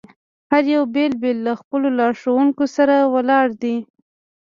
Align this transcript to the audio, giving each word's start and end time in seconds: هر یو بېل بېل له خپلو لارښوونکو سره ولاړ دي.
هر 0.51 0.63
یو 0.73 0.83
بېل 0.93 1.13
بېل 1.21 1.37
له 1.47 1.53
خپلو 1.61 1.87
لارښوونکو 1.99 2.63
سره 2.75 2.95
ولاړ 3.13 3.45
دي. 3.61 3.75